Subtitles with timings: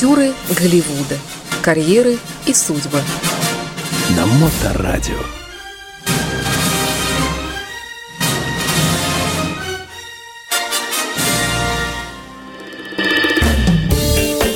[0.00, 1.18] Актеры Голливуда.
[1.60, 2.16] Карьеры
[2.46, 3.02] и судьбы.
[4.16, 5.18] На Моторадио.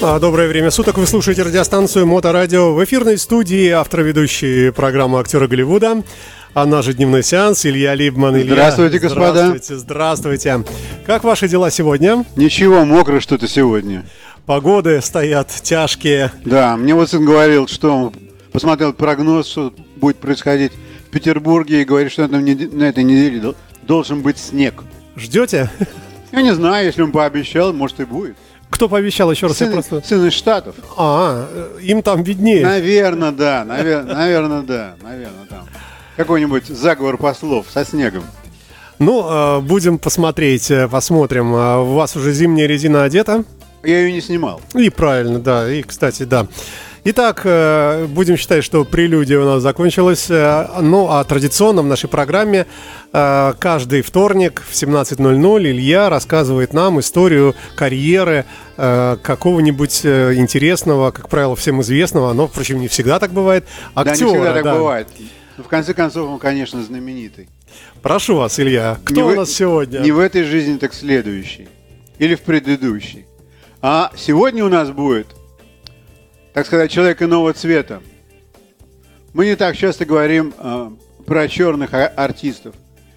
[0.01, 0.97] А, Доброе время суток.
[0.97, 2.73] Вы слушаете радиостанцию Моторадио.
[2.73, 6.03] В эфирной студии автор ведущий программы «Актеры Голливуда».
[6.55, 8.35] А наш дневной сеанс Илья Либман.
[8.37, 9.49] Илья, Здравствуйте, господа.
[9.49, 10.65] Здравствуйте, здравствуйте.
[11.05, 12.25] Как ваши дела сегодня?
[12.35, 14.07] Ничего, мокро что-то сегодня.
[14.47, 16.31] Погоды стоят тяжкие.
[16.45, 18.15] Да, мне вот сын говорил, что он
[18.53, 20.73] посмотрел прогноз, что будет происходить
[21.09, 24.83] в Петербурге, и говорит, что на, на этой неделе дол- должен быть снег.
[25.17, 25.71] Ждете?
[26.31, 28.37] Я не знаю, если он пообещал, может и будет.
[28.69, 29.61] Кто пообещал еще раз?
[29.61, 30.03] Я Сын, просто...
[30.05, 30.75] сын из Штатов.
[30.99, 31.47] А,
[31.81, 32.65] им там виднее.
[32.65, 35.67] Наверное, да, наверное, да, наверное, там.
[36.17, 38.25] Какой-нибудь заговор послов со снегом.
[38.99, 41.55] Ну, э, будем посмотреть, э, посмотрим.
[41.55, 43.45] А У вас уже зимняя резина одета?
[43.85, 44.61] Я ее не снимал.
[44.75, 45.71] И правильно, да.
[45.71, 46.47] И, кстати, да.
[47.07, 50.27] Итак, э, будем считать, что прелюдия у нас закончилась.
[50.31, 52.67] Э, Ну, а традиционно в нашей программе
[53.13, 58.47] э, каждый вторник в 17.00 Илья рассказывает нам историю карьеры
[58.77, 64.27] какого-нибудь интересного, как правило, всем известного, но, впрочем, не всегда так бывает, Да, актера.
[64.29, 64.75] не всегда так да.
[64.75, 65.09] бывает.
[65.57, 67.49] Но в конце концов, он, конечно, знаменитый.
[68.03, 69.99] Прошу вас, Илья, кто Не у в- нас сегодня?
[70.01, 71.69] Не в этой жизни, так в следующей.
[72.19, 73.27] Или в предыдущей.
[73.87, 75.27] А сегодня у нас будет,
[76.55, 78.01] так сказать, человек иного цвета.
[79.35, 80.91] Мы не так часто говорим а,
[81.27, 82.75] про черных а- артистов.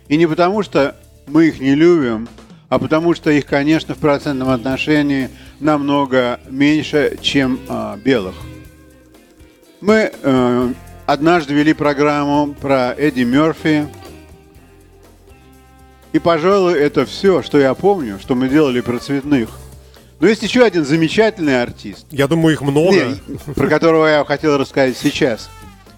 [0.09, 2.27] И не потому, что мы их не любим,
[2.67, 5.29] а потому что их, конечно, в процентном отношении
[5.61, 8.35] намного меньше, чем а, белых.
[9.79, 10.73] Мы э,
[11.05, 13.87] однажды вели программу про Эдди Мерфи,
[16.11, 19.49] и, пожалуй, это все, что я помню, что мы делали про цветных.
[20.19, 22.91] Но есть еще один замечательный артист, Я думаю, их много.
[22.91, 25.49] не, про которого я хотел рассказать сейчас.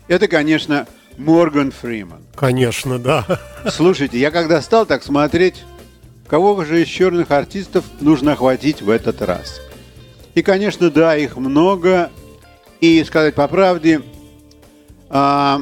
[0.07, 0.87] Это, конечно,
[1.17, 2.21] Морган Фриман.
[2.35, 3.25] Конечно, да.
[3.69, 5.63] Слушайте, я когда стал так смотреть,
[6.27, 9.61] кого же из черных артистов нужно охватить в этот раз?
[10.35, 12.11] И, конечно, да, их много.
[12.81, 14.01] И сказать по правде,
[15.09, 15.61] а,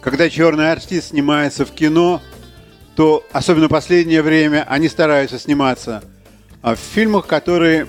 [0.00, 2.22] когда черный артист снимается в кино,
[2.94, 6.02] то, особенно в последнее время, они стараются сниматься
[6.66, 7.86] а, в фильмах, которые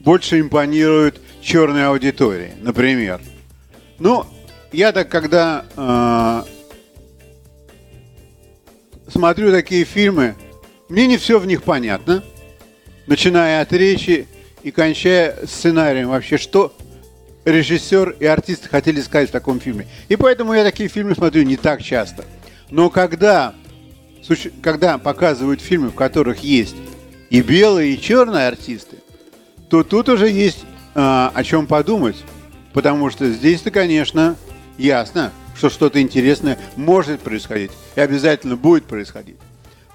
[0.00, 3.20] больше импонируют черной аудитории, например.
[3.98, 4.24] Ну,
[4.72, 6.46] я так, когда а,
[9.08, 10.36] смотрю такие фильмы,
[10.88, 12.24] мне не все в них понятно,
[13.06, 14.26] начиная от речи
[14.62, 16.74] и кончая сценарием вообще, что
[17.44, 19.86] режиссер и артисты хотели сказать в таком фильме.
[20.08, 22.24] И поэтому я такие фильмы смотрю не так часто.
[22.70, 23.54] Но когда,
[24.62, 26.74] когда показывают фильмы, в которых есть
[27.34, 28.98] и белые, и черные артисты,
[29.68, 30.64] то тут уже есть
[30.94, 32.14] а, о чем подумать.
[32.72, 34.36] Потому что здесь-то, конечно,
[34.78, 39.36] ясно, что что-то интересное может происходить и обязательно будет происходить.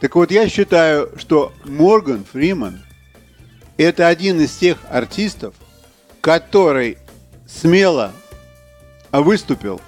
[0.02, 2.84] Так вот, я считаю, что Морган Фриман–
[3.78, 5.56] это один из тех артистов,
[6.20, 6.98] который
[7.48, 8.12] смело
[9.14, 9.80] выступил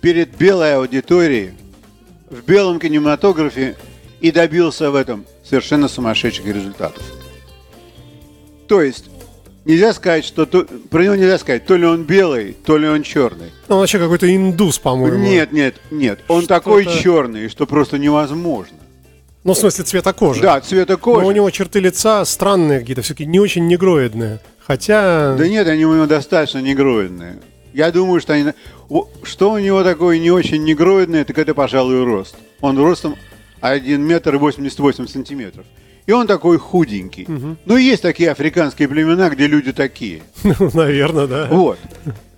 [0.00, 1.52] перед белой аудиторией
[2.30, 3.76] в белом кинематографе
[4.22, 7.02] и добился в этом совершенно сумасшедших результатов.
[8.66, 9.06] То есть,
[9.64, 13.02] нельзя сказать, что то- про него нельзя сказать, то ли он белый, то ли он
[13.02, 13.50] черный.
[13.68, 15.18] Он вообще какой-то индус, по-моему.
[15.18, 16.20] Нет, нет, нет.
[16.28, 18.76] Он Что-то- такой черный, что просто невозможно.
[19.44, 20.40] Ну, в смысле, цвета кожи.
[20.40, 21.26] Да, цвета Но кожи.
[21.26, 24.40] у него черты лица странные какие-то, все-таки не очень негроидные.
[24.66, 25.34] Хотя...
[25.36, 27.36] Да нет, они у него достаточно негроидные.
[27.74, 28.52] Я думаю, что они...
[29.22, 32.36] Что у него такое не очень негроидное, так это, пожалуй, рост.
[32.62, 33.16] Он ростом
[33.70, 35.64] 1 метр 88 сантиметров.
[36.06, 37.26] И он такой худенький.
[37.64, 40.22] Ну, есть такие африканские племена, где люди такие.
[40.74, 41.46] Наверное, да.
[41.50, 41.78] Вот.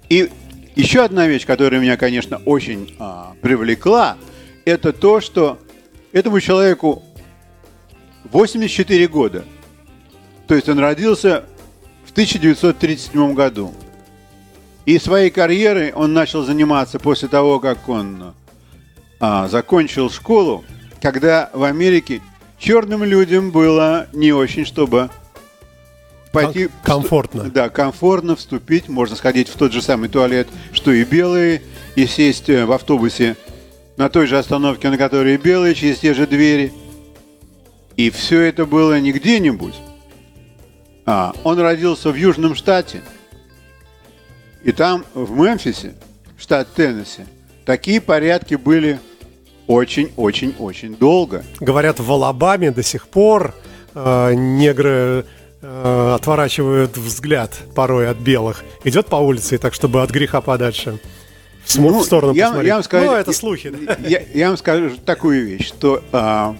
[0.08, 0.30] И
[0.76, 4.16] еще одна вещь, которая меня, конечно, очень а, привлекла,
[4.64, 5.58] это то, что
[6.12, 7.02] этому человеку
[8.30, 9.44] 84 года.
[10.46, 11.44] То есть он родился
[12.04, 13.74] в 1937 году.
[14.84, 18.34] И своей карьерой он начал заниматься после того, как он
[19.18, 20.64] а, закончил школу,
[21.06, 22.20] когда в Америке
[22.58, 25.08] черным людям было не очень, чтобы
[26.32, 26.66] пойти...
[26.82, 27.44] Ком- комфортно.
[27.44, 31.62] Да, комфортно вступить, можно сходить в тот же самый туалет, что и белые,
[31.94, 33.36] и сесть э, в автобусе
[33.96, 36.72] на той же остановке, на которой и белые, через те же двери.
[37.94, 39.76] И все это было не где-нибудь.
[41.04, 43.00] А, он родился в Южном штате.
[44.64, 45.94] И там, в Мемфисе,
[46.36, 47.26] штат Теннесси,
[47.64, 48.98] такие порядки были
[49.66, 51.44] очень-очень-очень долго.
[51.60, 53.54] Говорят, в Алабаме до сих пор
[53.94, 55.24] э, негры
[55.62, 58.64] э, отворачивают взгляд порой от белых.
[58.84, 60.98] Идет по улице, и так, чтобы от греха подальше.
[61.74, 62.68] Ну, в сторону я, посмотреть.
[62.68, 63.70] я вам скажу, ну, это слухи.
[63.70, 63.96] да.
[64.06, 66.56] Я, я вам скажу такую вещь, что а,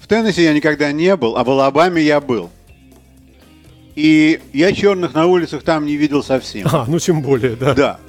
[0.00, 2.50] в Теннессе я никогда не был, а в Алабаме я был.
[3.94, 6.68] И я черных на улицах там не видел совсем.
[6.70, 7.74] А, ну тем более, да.
[7.74, 8.00] Да.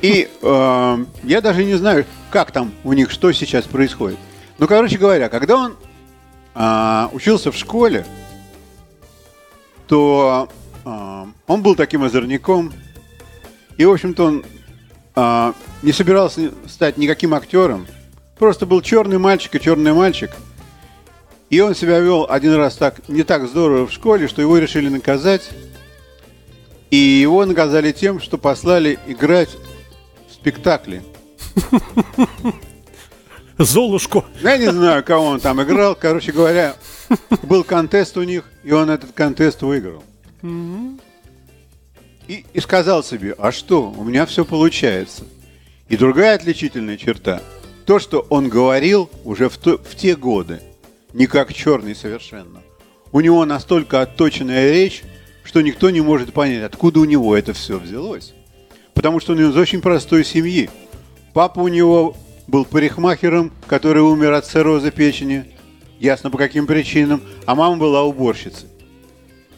[0.00, 4.18] И э, я даже не знаю, как там у них, что сейчас происходит.
[4.58, 5.76] Ну, короче говоря, когда он
[6.54, 8.06] а, учился в школе,
[9.88, 10.48] то
[10.84, 12.72] а, он был таким озорником.
[13.76, 14.44] И, в общем-то, он
[15.14, 17.86] а, не собирался стать никаким актером.
[18.38, 20.30] Просто был черный мальчик и черный мальчик.
[21.48, 24.88] И он себя вел один раз так не так здорово в школе, что его решили
[24.88, 25.50] наказать.
[26.92, 29.48] И его наказали тем, что послали играть
[30.28, 31.02] в спектакле.
[33.56, 34.26] Золушку.
[34.42, 35.94] Я не знаю, кого он там играл.
[35.94, 36.76] Короче говоря,
[37.44, 40.04] был контест у них, и он этот контест выиграл.
[42.28, 45.24] И, и сказал себе, а что, у меня все получается.
[45.88, 47.40] И другая отличительная черта,
[47.86, 50.60] то, что он говорил уже в, то- в те годы,
[51.14, 52.60] не как черный совершенно.
[53.12, 55.02] У него настолько отточенная речь,
[55.44, 58.34] что никто не может понять, откуда у него это все взялось.
[58.94, 60.70] Потому что он из очень простой семьи.
[61.32, 62.16] Папа у него
[62.46, 65.46] был парикмахером, который умер от цирроза печени,
[65.98, 68.68] ясно по каким причинам, а мама была уборщицей.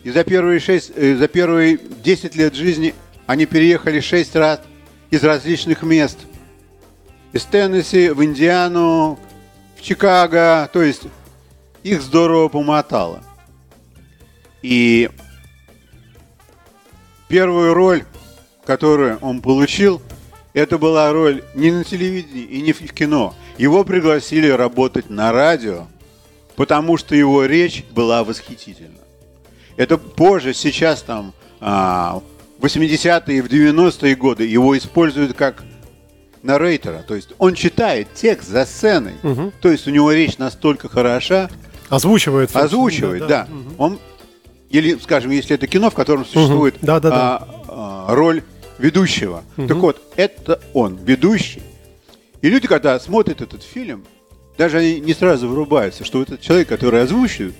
[0.04, 2.94] И за первые, шесть, э, за первые 10 лет жизни
[3.26, 4.60] они переехали 6 раз
[5.10, 6.18] из различных мест.
[7.32, 9.18] Из Теннесси в Индиану,
[9.76, 10.68] в Чикаго.
[10.72, 11.02] То есть
[11.82, 13.24] их здорово помотало.
[14.62, 15.10] И
[17.28, 18.04] первую роль,
[18.64, 20.00] которую он получил,
[20.52, 23.34] это была роль не на телевидении и не в кино.
[23.58, 25.86] Его пригласили работать на радио,
[26.56, 28.98] потому что его речь была восхитительна.
[29.76, 32.20] Это позже, сейчас там, а,
[32.60, 35.64] в 80-е и в 90-е годы его используют как
[36.42, 37.04] наррейтера.
[37.06, 39.14] То есть он читает текст за сценой.
[39.60, 41.50] То есть у него речь настолько хороша,
[41.88, 42.54] Озвучивает.
[42.54, 43.48] озвучивает, да.
[43.78, 43.98] Он,
[44.74, 47.16] или, скажем, если это кино, в котором существует Да, да, да.
[47.16, 48.42] а, а, роль
[48.78, 49.44] ведущего.
[49.56, 51.62] Так вот, это он, ведущий.
[52.42, 54.04] И люди, когда смотрят этот фильм,
[54.58, 57.54] даже они не сразу врубаются, что этот человек, который озвучивает,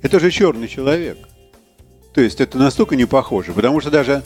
[0.00, 1.18] это же черный человек.
[2.14, 4.22] То есть это настолько не похоже, потому что даже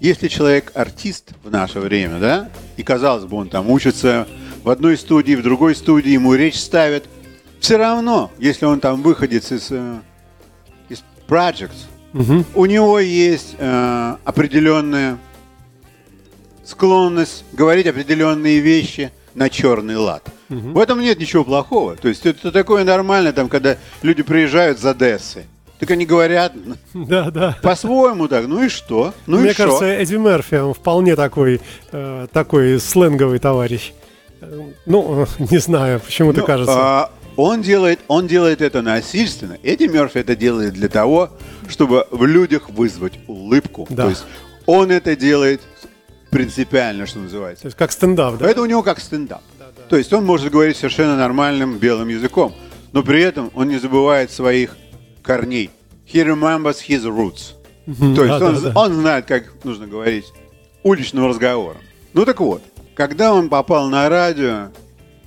[0.00, 4.26] если человек артист в наше время, да, и казалось бы, он там учится
[4.62, 7.04] в одной студии, в другой студии, ему речь ставят,
[7.60, 9.70] все равно, если он там выходец из,
[11.28, 11.86] projects,
[12.54, 15.18] у него есть э, определенная
[16.64, 20.22] склонность говорить определенные вещи на черный лад.
[20.48, 21.96] В этом нет ничего плохого.
[21.96, 25.44] То есть это такое нормально, там, когда люди приезжают из Одессы.
[25.80, 26.52] Так они говорят
[26.94, 27.58] Да, да.
[27.62, 28.46] по-своему так.
[28.46, 29.12] Ну и что?
[29.26, 31.60] Ну Мне и кажется, Эдди Мерфи, он вполне такой,
[31.90, 33.92] э, такой сленговый товарищ.
[34.40, 36.74] Э, Ну, не знаю, почему-то Ну, кажется.
[36.76, 39.58] а, он, делает, он делает это насильственно.
[39.62, 41.30] Эдди Мерфи это делает для того,
[41.68, 43.86] чтобы в людях вызвать улыбку.
[43.90, 44.04] Да.
[44.04, 44.24] То есть
[44.66, 45.60] он это делает
[46.30, 47.62] принципиально, что называется.
[47.62, 48.50] То есть как стендап, да?
[48.50, 49.42] Это у него как стендап.
[49.88, 52.54] То есть он может говорить совершенно нормальным белым языком,
[52.92, 54.76] но при этом он не забывает своих
[55.22, 55.70] корней.
[56.10, 57.54] He remembers his roots.
[57.86, 58.72] То есть да, он, да, да.
[58.74, 60.24] он знает, как нужно говорить
[60.82, 61.82] уличным разговором.
[62.14, 62.62] Ну так вот,
[62.94, 64.70] когда он попал на радио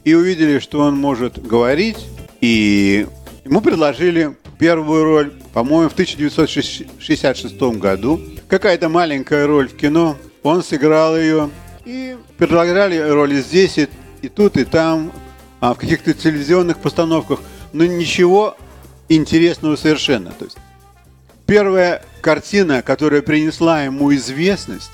[0.03, 1.97] и увидели, что он может говорить,
[2.41, 3.07] и
[3.45, 8.21] ему предложили первую роль, по-моему, в 1966 году.
[8.47, 10.17] Какая-то маленькая роль в кино.
[10.43, 11.49] Он сыграл ее.
[11.85, 13.87] И предлагали роли здесь, и,
[14.21, 15.11] и тут, и там,
[15.59, 17.39] а, в каких-то телевизионных постановках.
[17.73, 18.57] Но ничего
[19.09, 20.31] интересного совершенно.
[20.31, 20.57] То есть
[21.45, 24.91] первая картина, которая принесла ему известность,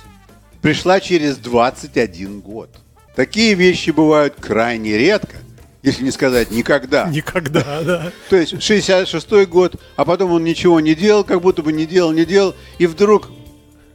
[0.62, 2.70] пришла через 21 год.
[3.16, 5.38] Такие вещи бывают крайне редко,
[5.84, 7.08] если не сказать никогда.
[7.12, 8.12] Никогда, да.
[8.30, 12.12] То есть 66 год, а потом он ничего не делал, как будто бы не делал,
[12.12, 13.30] не делал, и вдруг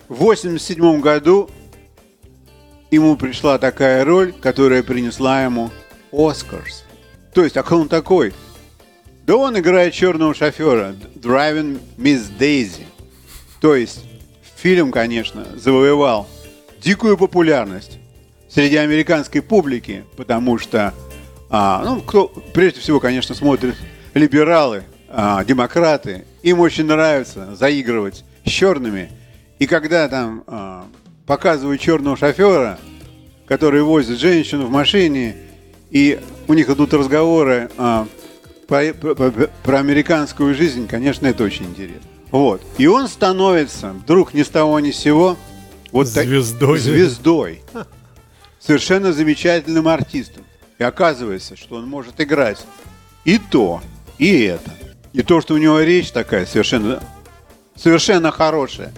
[0.09, 1.51] в 87 году
[2.91, 5.71] ему пришла такая роль, которая принесла ему
[6.13, 6.85] Оскарс.
[7.35, 8.33] То есть, а кто он такой?
[9.27, 12.85] Да он играет черного шофера, Driving Miss Daisy.
[13.61, 14.05] То есть,
[14.57, 16.29] фильм, конечно, завоевал
[16.81, 17.99] дикую популярность
[18.49, 20.95] среди американской публики, потому что,
[21.51, 23.75] а, ну, кто прежде всего, конечно, смотрит
[24.15, 29.11] либералы, а, демократы, им очень нравится заигрывать с черными.
[29.59, 30.87] И когда там а,
[31.27, 32.79] показывают черного шофера,
[33.47, 35.37] который возит женщину в машине,
[35.91, 38.07] и у них идут разговоры, а,
[38.67, 39.31] про, про-
[39.63, 42.03] про американскую жизнь, конечно, это очень интересно.
[42.31, 42.61] Вот.
[42.77, 45.39] И он становится вдруг ни с того ни с сего
[45.93, 46.79] вот так- Звездой.
[46.79, 47.63] звездой.
[48.61, 50.45] Совершенно замечательным артистом.
[50.79, 52.65] И оказывается, что он может играть
[53.25, 53.83] и то,
[54.19, 54.71] и это.
[55.13, 57.03] И то, что у него речь такая совершенно,
[57.75, 58.93] совершенно хорошая.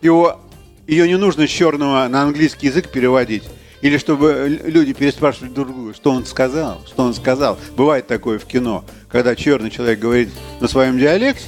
[0.00, 0.40] Его,
[0.86, 3.44] ее не нужно с черного на английский язык переводить.
[3.80, 7.58] Или чтобы люди переспрашивали друг друга, что он сказал, что он сказал.
[7.76, 11.44] Бывает такое в кино, когда черный человек говорит на своем диалекте,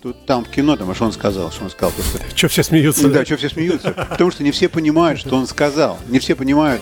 [0.00, 2.62] тут там в кино, там, а что он сказал, что он сказал, просто Че все
[2.62, 3.08] смеются?
[3.08, 3.90] да, что все смеются?
[3.92, 5.98] Потому что не все понимают, что он сказал.
[6.08, 6.80] Не все понимают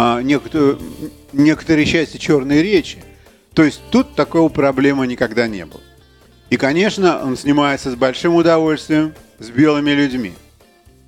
[0.00, 0.78] а, некоторые,
[1.32, 2.98] некоторые части черной речи.
[3.52, 5.80] То есть тут такого проблемы никогда не было.
[6.50, 10.34] И, конечно, он снимается с большим удовольствием с белыми людьми.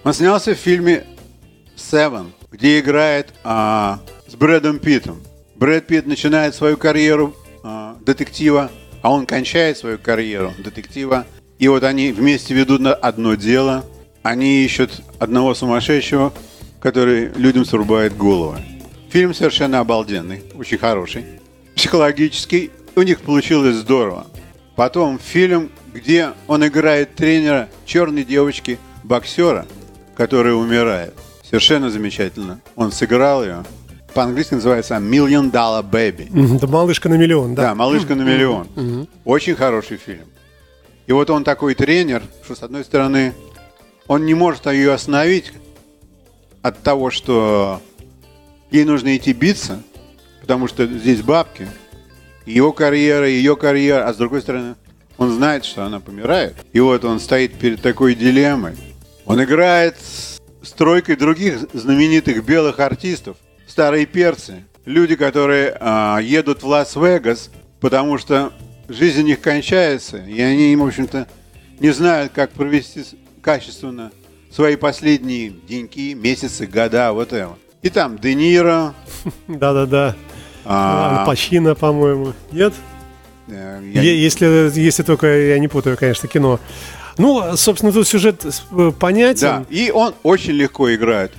[0.03, 1.05] Он снялся в фильме
[1.77, 5.23] Seven, где играет а, с Брэдом Питтом.
[5.55, 11.27] Брэд Питт начинает свою карьеру а, детектива, а он кончает свою карьеру детектива.
[11.61, 13.85] И вот они вместе ведут одно дело.
[14.25, 16.33] Они ищут одного сумасшедшего,
[16.81, 18.59] который людям срубает головы.
[19.11, 21.25] Фильм совершенно обалденный, очень хороший.
[21.75, 22.71] Психологический.
[22.97, 24.27] У них получилось здорово.
[24.77, 29.67] Потом фильм, где он играет тренера черной девочки, боксера,
[30.17, 31.15] которая умирает.
[31.45, 32.61] Совершенно замечательно.
[32.77, 33.65] Он сыграл ее.
[34.15, 36.59] По-английски называется Million Dollar Baby.
[36.61, 37.75] Да малышка на миллион, Да, да.
[37.75, 39.09] малышка на миллион.
[39.25, 40.25] Очень хороший фильм.
[41.07, 43.35] И вот он такой тренер, что с одной стороны,
[44.07, 45.53] он не может ее остановить
[46.63, 47.81] от того, что
[48.71, 49.83] ей нужно идти биться,
[50.41, 51.69] потому что здесь бабки.
[52.47, 54.75] Его карьера, ее карьера, а с другой стороны,
[55.19, 56.55] он знает, что она помирает.
[56.73, 58.77] И вот он стоит перед такой дилеммой.
[59.27, 60.31] Он играет с
[60.63, 63.37] с тройкой других знаменитых белых артистов,
[63.67, 67.51] старые перцы, люди, которые а, едут в Лас-Вегас,
[67.81, 68.53] потому что
[68.89, 71.27] жизнь у них кончается, и они, в общем-то,
[71.79, 73.05] не знают, как провести
[73.41, 74.13] качественно
[74.51, 77.57] свои последние деньки, месяцы, года, вот это.
[77.83, 78.95] И там Де Ниро,
[79.49, 80.15] Да-да-да.
[80.65, 82.35] а, Пачино, по-моему.
[82.53, 82.75] Нет?
[83.49, 86.61] э, Если, если только я не путаю, конечно, кино.
[87.17, 89.41] Ну, собственно, тут сюжет э, понятен.
[89.41, 91.33] Да, и он очень легко играет.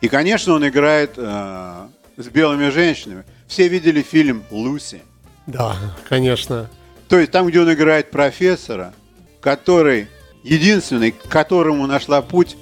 [0.00, 3.24] И, конечно, он играет э, с белыми женщинами.
[3.46, 5.02] Все видели фильм «Луси».
[5.46, 5.76] Да,
[6.08, 6.68] конечно.
[7.08, 8.92] То есть там, где он играет профессора,
[9.40, 10.08] который
[10.42, 12.56] единственный, к которому нашла путь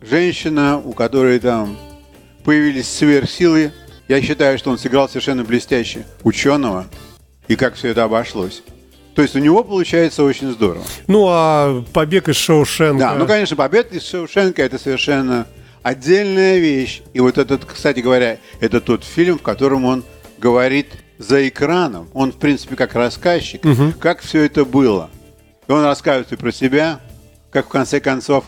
[0.00, 1.76] женщина, у которой там
[2.44, 3.72] появились сверхсилы.
[4.08, 6.86] Я считаю, что он сыграл совершенно блестяще ученого,
[7.48, 8.62] и как все это обошлось.
[9.14, 10.84] То есть у него получается очень здорово.
[11.06, 12.98] Ну, а побег из Шоушенка.
[12.98, 15.46] Да, ну, конечно, побег из Шоушенка это совершенно
[15.82, 17.02] отдельная вещь.
[17.12, 20.04] И вот этот, кстати говоря, это тот фильм, в котором он
[20.38, 22.08] говорит за экраном.
[22.12, 23.62] Он, в принципе, как рассказчик,
[24.00, 25.10] как все это было.
[25.68, 27.00] И он рассказывает и про себя,
[27.50, 28.44] как в конце концов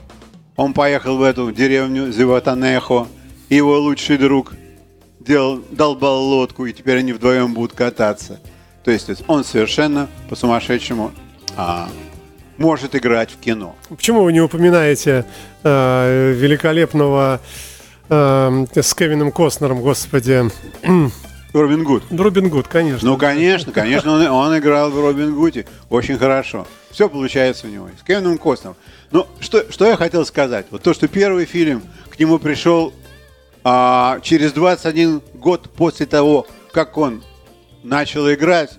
[0.56, 3.06] он поехал в эту деревню Зеватанехо,
[3.48, 4.52] и его лучший друг
[5.20, 8.40] делал, долбал лодку, и теперь они вдвоем будут кататься.
[8.84, 11.12] То есть он совершенно по-сумасшедшему
[11.56, 11.88] а,
[12.56, 13.74] может играть в кино.
[13.88, 15.24] Почему вы не упоминаете
[15.62, 17.40] э, великолепного
[18.08, 20.44] э, с Кевином Костнером, господи?
[21.52, 22.04] Робин Гуд.
[22.10, 23.08] Робин Гуд, конечно.
[23.08, 26.66] Ну, конечно, конечно, он, он играл в Робин Гуде очень хорошо.
[26.90, 27.88] Все получается у него.
[27.98, 28.76] С Кевином Костнером.
[29.10, 30.66] Ну, что, что я хотел сказать?
[30.70, 32.92] Вот то, что первый фильм к нему пришел
[33.68, 37.25] а, через 21 год после того, как он
[37.82, 38.70] начал играть,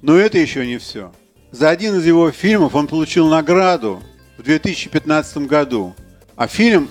[0.00, 1.10] но это еще не все.
[1.50, 4.00] За один из его фильмов он получил награду
[4.36, 5.92] в 2015 году.
[6.36, 6.88] А фильм,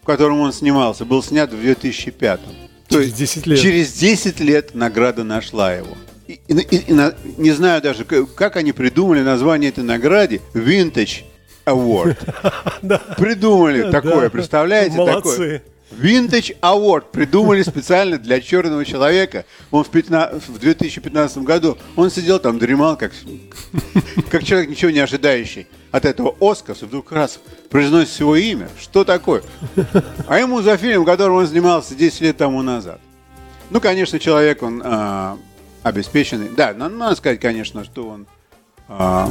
[0.00, 2.40] в котором он снимался, был снят в 2005.
[2.88, 3.60] То Через есть 10 лет.
[3.60, 5.94] Через 10 лет награда нашла его.
[6.26, 11.24] И, и- и- и не знаю даже, как они придумали название этой награде Vintage
[11.66, 12.16] Award.
[13.18, 14.96] Придумали такое, представляете?
[14.96, 15.30] Молодцы.
[15.30, 15.62] Такое.
[15.90, 19.44] Vintage Award придумали специально для черного человека.
[19.70, 23.12] Он в, 15 в 2015 году, он сидел там, дремал, как,
[24.30, 27.40] как человек, ничего не ожидающий от этого Оскара, вдруг раз
[27.70, 28.68] произносит его имя.
[28.78, 29.42] Что такое?
[30.26, 33.00] А ему за фильм, в котором он снимался 10 лет тому назад.
[33.70, 35.38] Ну, конечно, человек, он а,
[35.82, 36.50] обеспеченный.
[36.54, 38.26] Да, на- надо сказать, конечно, что он
[38.88, 39.30] а,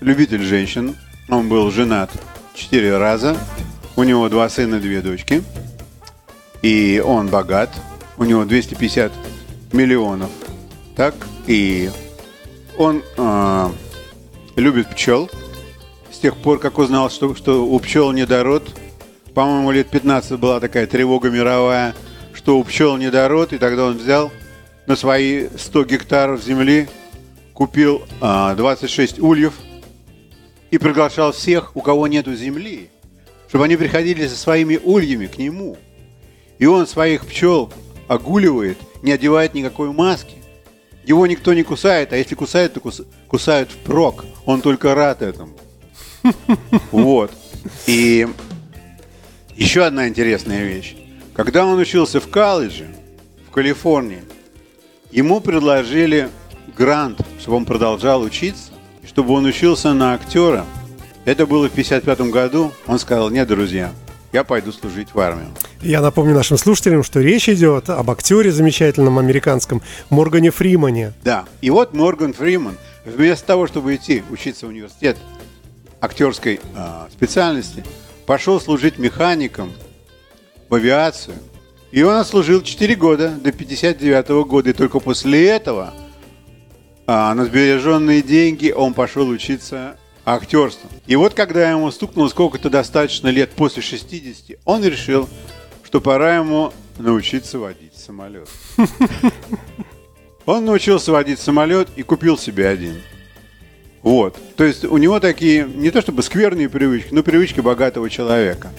[0.00, 0.96] любитель женщин.
[1.28, 2.10] Он был женат
[2.54, 3.36] четыре раза.
[3.96, 5.42] У него два сына, две дочки.
[6.62, 7.70] И он богат.
[8.16, 9.12] У него 250
[9.72, 10.30] миллионов.
[10.96, 11.14] Так?
[11.46, 11.90] И
[12.76, 13.72] он а,
[14.56, 15.30] любит пчел.
[16.10, 18.74] С тех пор, как узнал, что, что у пчел недород,
[19.34, 21.94] по-моему, лет 15 была такая тревога мировая,
[22.34, 24.32] что у пчел недород, и тогда он взял
[24.86, 26.88] на свои 100 гектаров земли,
[27.52, 29.54] купил а, 26 ульев
[30.70, 32.90] и приглашал всех, у кого нету земли,
[33.48, 35.76] чтобы они приходили со своими ульями к нему.
[36.58, 37.72] И он своих пчел
[38.08, 40.34] огуливает, не одевает никакой маски.
[41.04, 44.24] Его никто не кусает, а если кусает, то кус- кусают впрок.
[44.44, 45.52] Он только рад этому.
[46.90, 47.30] Вот.
[47.86, 48.26] И
[49.56, 50.96] еще одна интересная вещь.
[51.34, 52.88] Когда он учился в колледже
[53.46, 54.22] в Калифорнии,
[55.10, 56.28] ему предложили
[56.76, 58.72] грант, чтобы он продолжал учиться,
[59.06, 60.66] чтобы он учился на актера.
[61.24, 62.72] Это было в 55 году.
[62.86, 63.92] Он сказал, нет, друзья,
[64.32, 65.48] я пойду служить в армию.
[65.80, 71.14] Я напомню нашим слушателям, что речь идет об актере замечательном американском Моргане Фримане.
[71.24, 71.46] Да.
[71.60, 75.16] И вот Морган Фриман, вместо того, чтобы идти учиться в университет
[76.00, 77.84] актерской а, специальности,
[78.26, 79.72] пошел служить механиком
[80.68, 81.36] в авиацию.
[81.90, 84.70] И он отслужил 4 года до 59 года.
[84.70, 85.94] И только после этого
[87.06, 89.96] а, на сбереженные деньги он пошел учиться
[90.34, 90.88] актерству.
[91.06, 95.28] И вот когда ему стукнуло сколько-то достаточно лет после 60, он решил,
[95.84, 98.48] что пора ему научиться водить самолет.
[100.46, 102.94] Он научился водить самолет и купил себе один.
[104.02, 104.38] Вот.
[104.56, 108.70] То есть у него такие, не то чтобы скверные привычки, но привычки богатого человека.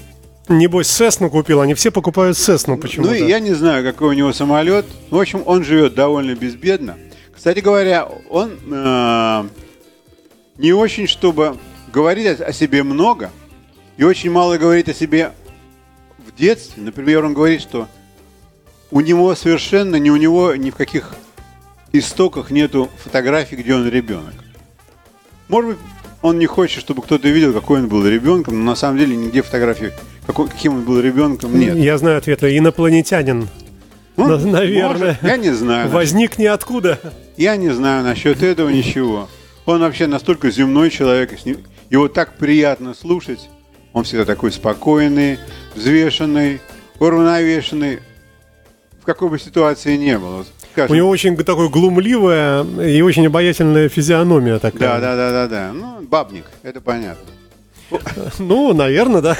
[0.47, 3.11] Небось, Сесну купил, они все покупают Сесну почему-то.
[3.11, 4.87] Ну, я не знаю, какой у него самолет.
[5.11, 6.97] В общем, он живет довольно безбедно.
[7.35, 9.43] Кстати говоря, он э,
[10.59, 11.57] не очень, чтобы
[11.91, 13.31] говорить о, себе много,
[13.97, 15.31] и очень мало говорит о себе
[16.17, 16.83] в детстве.
[16.83, 17.87] Например, он говорит, что
[18.91, 21.15] у него совершенно, ни у него ни в каких
[21.93, 24.33] истоках нету фотографий, где он ребенок.
[25.47, 25.79] Может быть,
[26.21, 29.41] он не хочет, чтобы кто-то видел, какой он был ребенком, но на самом деле нигде
[29.41, 29.91] фотографий,
[30.27, 31.77] какой, каким он был ребенком, нет.
[31.77, 32.43] Я знаю ответ.
[32.43, 33.47] Инопланетянин.
[34.17, 35.17] Ну, На- наверное.
[35.17, 35.89] может, я не знаю.
[35.89, 36.99] Возник ниоткуда.
[37.37, 39.29] Я не знаю насчет этого ничего.
[39.69, 41.37] Он вообще настолько земной человек,
[41.91, 43.49] его так приятно слушать.
[43.93, 45.37] Он всегда такой спокойный,
[45.75, 46.59] взвешенный,
[46.99, 47.99] уравновешенный.
[48.99, 50.43] В какой бы ситуации не было.
[50.71, 54.99] Скажем, У него очень такое глумливая и очень обаятельная физиономия Да, такая.
[54.99, 55.71] да, да, да, да.
[55.71, 57.31] Ну, бабник, это понятно.
[58.39, 59.37] Ну, наверное, да.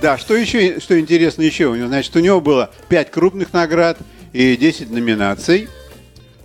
[0.00, 3.98] Да, что еще, что интересно еще у него, значит, у него было 5 крупных наград
[4.32, 5.68] и 10 номинаций.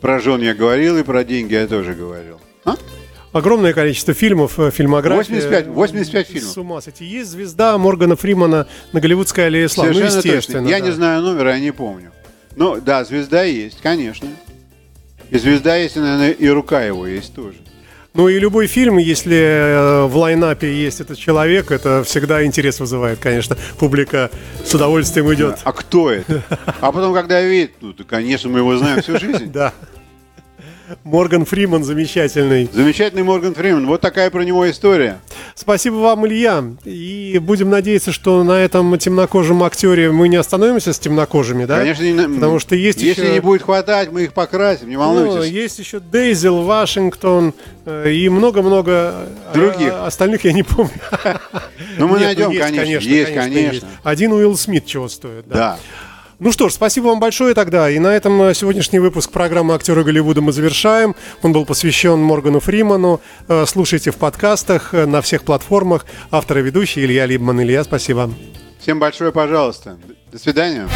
[0.01, 2.41] Про жен я говорил, и про деньги я тоже говорил.
[2.65, 2.75] А?
[3.31, 5.35] Огромное количество фильмов, фильмография.
[5.35, 6.51] 85 85 фильмов.
[6.51, 7.05] С ума сойти.
[7.05, 9.93] Есть звезда Моргана Фримана на Голливудской аллее славы.
[9.93, 10.35] Ну, естественно.
[10.35, 10.69] точно.
[10.69, 10.85] Я да.
[10.85, 12.11] не знаю номера, я не помню.
[12.55, 14.29] Ну, да, звезда есть, конечно.
[15.31, 17.57] И звезда есть, и, наверное, и рука его есть тоже.
[18.13, 23.17] Ну и любой фильм, если э, в лайнапе есть этот человек, это всегда интерес вызывает,
[23.17, 23.57] конечно.
[23.79, 24.29] Публика
[24.63, 25.57] с удовольствием идет.
[25.63, 26.43] А кто это?
[26.79, 29.51] А потом, когда видит, ну, да, конечно, мы его знаем всю жизнь.
[29.51, 29.73] Да.
[31.03, 32.69] Морган Фриман замечательный.
[32.71, 33.87] Замечательный Морган Фримен.
[33.87, 35.19] Вот такая про него история.
[35.55, 36.63] Спасибо вам, Илья.
[36.83, 41.79] И будем надеяться, что на этом темнокожем актере мы не остановимся с темнокожими, да?
[41.79, 43.33] Конечно, не Потому что есть Если еще...
[43.33, 45.51] не будет хватать, мы их покрасим, не Ну, волнуйтесь.
[45.51, 47.53] есть еще Дейзел, Вашингтон
[47.85, 49.91] э, и много-много э, Других.
[49.93, 50.91] а- остальных я не помню.
[51.97, 53.07] Ну, мы Нет, найдем, конечно.
[53.07, 53.87] Есть, конечно.
[54.03, 55.47] Один Уилл Смит чего стоит.
[55.47, 55.55] Да.
[55.55, 55.79] Да.
[56.39, 57.89] Ну что ж, спасибо вам большое тогда.
[57.89, 61.15] И на этом э, сегодняшний выпуск программы «Актеры Голливуда» мы завершаем.
[61.41, 63.21] Он был посвящен Моргану Фриману.
[63.47, 66.05] Э, Слушайте в подкастах э, на всех платформах.
[66.31, 67.61] Автор и ведущий Илья Либман.
[67.61, 68.31] Илья, спасибо.
[68.79, 69.97] Всем большое пожалуйста.
[70.31, 70.87] До свидания.